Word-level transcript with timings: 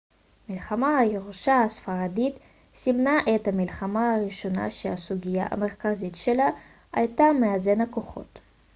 מלחמת 0.49 0.87
הירושה 0.99 1.61
הספרדית 1.63 2.35
סימנה 2.73 3.19
את 3.35 3.47
המלחמה 3.47 4.15
הראשונה 4.15 4.71
שהסוגיה 4.71 5.47
המרכזית 5.51 6.15
שלה 6.15 6.47
הייתה 6.93 7.23
מאזן 7.41 7.81
הכוחות 7.81 8.39